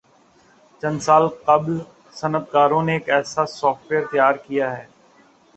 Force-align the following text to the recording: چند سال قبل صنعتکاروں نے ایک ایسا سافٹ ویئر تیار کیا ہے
چند 0.81 0.97
سال 1.05 1.23
قبل 1.45 1.73
صنعتکاروں 2.19 2.81
نے 2.85 2.93
ایک 2.95 3.05
ایسا 3.15 3.43
سافٹ 3.57 3.83
ویئر 3.89 4.03
تیار 4.11 4.35
کیا 4.45 4.67
ہے 4.77 4.85